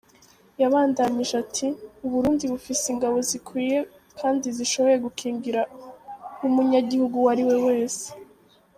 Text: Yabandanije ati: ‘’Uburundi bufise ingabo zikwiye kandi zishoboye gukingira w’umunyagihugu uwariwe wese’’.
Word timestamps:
Yabandanije 0.61 1.33
ati: 1.43 1.67
‘’Uburundi 2.05 2.43
bufise 2.53 2.85
ingabo 2.93 3.17
zikwiye 3.29 3.77
kandi 4.19 4.45
zishoboye 4.57 4.97
gukingira 5.05 5.61
w’umunyagihugu 6.39 7.15
uwariwe 7.19 7.55
wese’’. 7.67 8.09